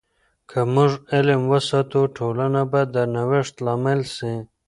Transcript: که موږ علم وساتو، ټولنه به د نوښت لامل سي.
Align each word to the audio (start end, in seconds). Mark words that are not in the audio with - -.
که 0.49 0.59
موږ 0.73 0.91
علم 1.13 1.41
وساتو، 1.53 2.01
ټولنه 2.17 2.61
به 2.71 2.81
د 2.93 2.95
نوښت 3.13 3.55
لامل 3.65 3.99
سي. 4.15 4.33